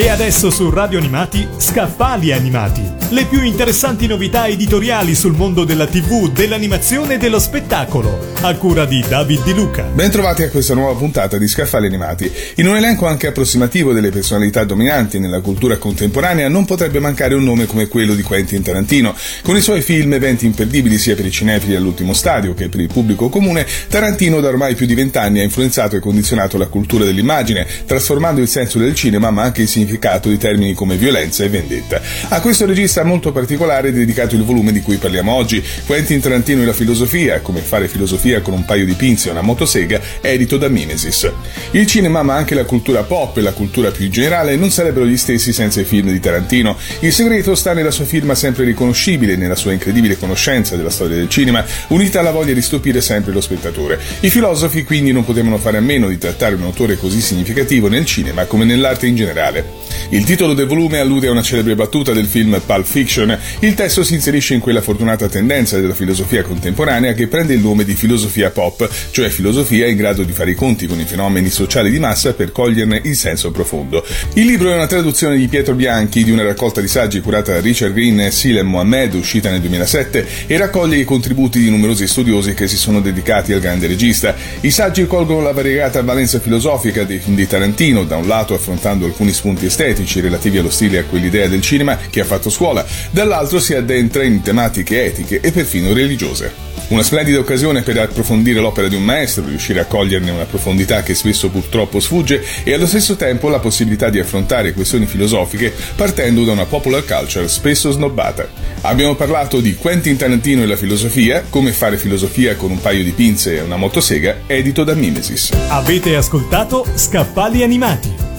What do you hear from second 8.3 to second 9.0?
A cura